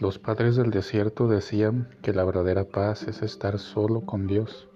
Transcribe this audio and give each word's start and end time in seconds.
Los 0.00 0.20
padres 0.20 0.54
del 0.54 0.70
desierto 0.70 1.26
decían 1.26 1.88
que 2.02 2.12
la 2.12 2.22
verdadera 2.22 2.62
paz 2.62 3.08
es 3.08 3.20
estar 3.22 3.58
solo 3.58 4.02
con 4.02 4.28
Dios. 4.28 4.68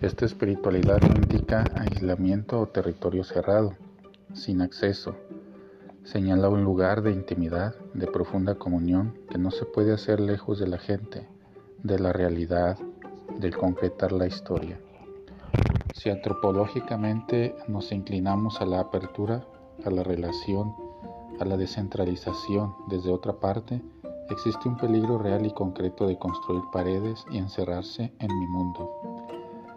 Esta 0.00 0.24
espiritualidad 0.24 1.00
indica 1.00 1.64
aislamiento 1.76 2.58
o 2.58 2.66
territorio 2.66 3.22
cerrado, 3.22 3.74
sin 4.34 4.62
acceso. 4.62 5.14
Señala 6.02 6.48
un 6.48 6.64
lugar 6.64 7.02
de 7.02 7.12
intimidad, 7.12 7.76
de 7.94 8.08
profunda 8.08 8.56
comunión 8.56 9.16
que 9.30 9.38
no 9.38 9.52
se 9.52 9.64
puede 9.64 9.92
hacer 9.92 10.18
lejos 10.18 10.58
de 10.58 10.66
la 10.66 10.78
gente, 10.78 11.28
de 11.84 12.00
la 12.00 12.12
realidad, 12.12 12.76
del 13.38 13.56
concretar 13.56 14.10
la 14.10 14.26
historia. 14.26 14.80
Si 15.94 16.10
antropológicamente 16.10 17.54
nos 17.68 17.92
inclinamos 17.92 18.60
a 18.60 18.66
la 18.66 18.80
apertura, 18.80 19.46
a 19.84 19.90
la 19.90 20.02
relación, 20.02 20.74
a 21.38 21.44
la 21.44 21.56
descentralización 21.56 22.74
desde 22.88 23.12
otra 23.12 23.34
parte, 23.34 23.80
Existe 24.28 24.68
un 24.68 24.76
peligro 24.76 25.18
real 25.18 25.46
y 25.46 25.52
concreto 25.52 26.08
de 26.08 26.18
construir 26.18 26.62
paredes 26.72 27.24
y 27.30 27.38
encerrarse 27.38 28.12
en 28.18 28.38
mi 28.38 28.46
mundo. 28.48 28.90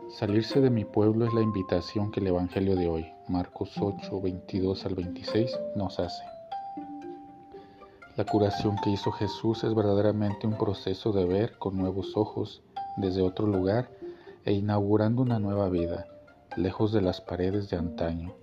Salirse 0.09 0.59
de 0.59 0.71
mi 0.71 0.85
pueblo 0.85 1.25
es 1.27 1.33
la 1.35 1.41
invitación 1.41 2.11
que 2.11 2.19
el 2.19 2.27
Evangelio 2.27 2.75
de 2.75 2.87
hoy, 2.87 3.13
Marcos 3.27 3.71
8, 3.79 4.19
22 4.19 4.85
al 4.87 4.95
26, 4.95 5.59
nos 5.75 5.99
hace. 5.99 6.23
La 8.17 8.25
curación 8.25 8.75
que 8.83 8.89
hizo 8.89 9.11
Jesús 9.11 9.63
es 9.63 9.75
verdaderamente 9.75 10.47
un 10.47 10.57
proceso 10.57 11.11
de 11.11 11.25
ver 11.25 11.57
con 11.59 11.77
nuevos 11.77 12.17
ojos 12.17 12.63
desde 12.97 13.21
otro 13.21 13.45
lugar 13.45 13.91
e 14.45 14.53
inaugurando 14.53 15.21
una 15.21 15.37
nueva 15.37 15.69
vida, 15.69 16.05
lejos 16.57 16.91
de 16.91 17.01
las 17.01 17.21
paredes 17.21 17.69
de 17.69 17.77
antaño. 17.77 18.33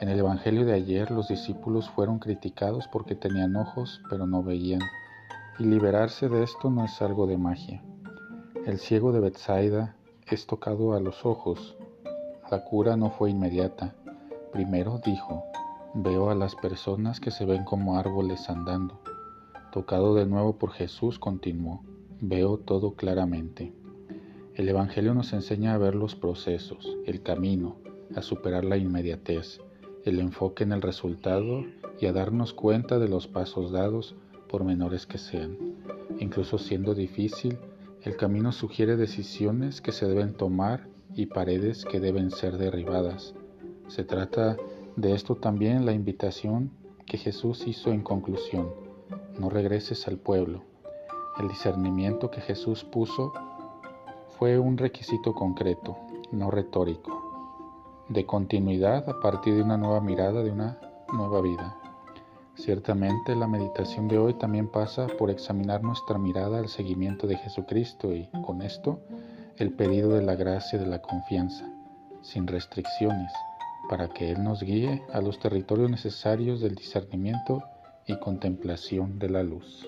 En 0.00 0.08
el 0.08 0.18
Evangelio 0.18 0.64
de 0.64 0.72
ayer 0.72 1.10
los 1.10 1.28
discípulos 1.28 1.90
fueron 1.90 2.18
criticados 2.20 2.88
porque 2.90 3.14
tenían 3.14 3.54
ojos 3.54 4.00
pero 4.08 4.26
no 4.26 4.42
veían 4.42 4.80
y 5.58 5.64
liberarse 5.64 6.28
de 6.28 6.42
esto 6.42 6.70
no 6.70 6.84
es 6.84 7.02
algo 7.02 7.26
de 7.26 7.36
magia. 7.36 7.82
El 8.66 8.78
ciego 8.78 9.12
de 9.12 9.20
Bethsaida 9.20 9.96
es 10.26 10.46
tocado 10.46 10.94
a 10.94 11.00
los 11.00 11.26
ojos. 11.26 11.76
La 12.50 12.64
cura 12.64 12.96
no 12.96 13.10
fue 13.10 13.30
inmediata. 13.30 13.94
Primero 14.52 15.00
dijo, 15.04 15.44
veo 15.94 16.30
a 16.30 16.34
las 16.34 16.54
personas 16.54 17.20
que 17.20 17.30
se 17.30 17.44
ven 17.44 17.64
como 17.64 17.98
árboles 17.98 18.48
andando. 18.48 19.00
Tocado 19.72 20.14
de 20.14 20.26
nuevo 20.26 20.56
por 20.56 20.70
Jesús, 20.72 21.18
continuó, 21.18 21.82
veo 22.20 22.58
todo 22.58 22.94
claramente. 22.94 23.72
El 24.54 24.68
Evangelio 24.68 25.14
nos 25.14 25.32
enseña 25.32 25.74
a 25.74 25.78
ver 25.78 25.94
los 25.94 26.14
procesos, 26.14 26.96
el 27.06 27.22
camino, 27.22 27.76
a 28.14 28.22
superar 28.22 28.64
la 28.64 28.76
inmediatez, 28.76 29.60
el 30.04 30.20
enfoque 30.20 30.64
en 30.64 30.72
el 30.72 30.82
resultado 30.82 31.64
y 32.00 32.06
a 32.06 32.12
darnos 32.12 32.52
cuenta 32.52 32.98
de 32.98 33.08
los 33.08 33.28
pasos 33.28 33.72
dados 33.72 34.14
por 34.52 34.64
menores 34.64 35.06
que 35.06 35.16
sean. 35.16 35.56
Incluso 36.20 36.58
siendo 36.58 36.94
difícil, 36.94 37.58
el 38.02 38.16
camino 38.16 38.52
sugiere 38.52 38.96
decisiones 38.96 39.80
que 39.80 39.92
se 39.92 40.06
deben 40.06 40.34
tomar 40.34 40.88
y 41.14 41.26
paredes 41.26 41.86
que 41.86 42.00
deben 42.00 42.30
ser 42.30 42.58
derribadas. 42.58 43.34
Se 43.88 44.04
trata 44.04 44.58
de 44.96 45.14
esto 45.14 45.36
también 45.36 45.86
la 45.86 45.92
invitación 45.92 46.70
que 47.06 47.16
Jesús 47.16 47.66
hizo 47.66 47.92
en 47.92 48.02
conclusión. 48.02 48.68
No 49.38 49.48
regreses 49.48 50.06
al 50.06 50.18
pueblo. 50.18 50.62
El 51.40 51.48
discernimiento 51.48 52.30
que 52.30 52.42
Jesús 52.42 52.84
puso 52.84 53.32
fue 54.38 54.58
un 54.58 54.76
requisito 54.76 55.32
concreto, 55.32 55.96
no 56.30 56.50
retórico, 56.50 58.04
de 58.10 58.26
continuidad 58.26 59.08
a 59.08 59.18
partir 59.18 59.54
de 59.54 59.62
una 59.62 59.78
nueva 59.78 60.02
mirada 60.02 60.42
de 60.42 60.50
una 60.50 60.78
nueva 61.10 61.40
vida. 61.40 61.81
Ciertamente 62.54 63.34
la 63.34 63.48
meditación 63.48 64.08
de 64.08 64.18
hoy 64.18 64.34
también 64.34 64.68
pasa 64.68 65.06
por 65.06 65.30
examinar 65.30 65.82
nuestra 65.82 66.18
mirada 66.18 66.58
al 66.58 66.68
seguimiento 66.68 67.26
de 67.26 67.36
Jesucristo 67.36 68.14
y, 68.14 68.28
con 68.44 68.62
esto, 68.62 69.00
el 69.56 69.72
pedido 69.72 70.10
de 70.10 70.22
la 70.22 70.34
gracia 70.34 70.78
de 70.78 70.86
la 70.86 71.00
confianza, 71.00 71.66
sin 72.20 72.46
restricciones, 72.46 73.32
para 73.88 74.08
que 74.08 74.30
Él 74.30 74.44
nos 74.44 74.62
guíe 74.62 75.02
a 75.12 75.20
los 75.20 75.38
territorios 75.38 75.90
necesarios 75.90 76.60
del 76.60 76.74
discernimiento 76.74 77.62
y 78.06 78.18
contemplación 78.18 79.18
de 79.18 79.30
la 79.30 79.42
luz. 79.42 79.86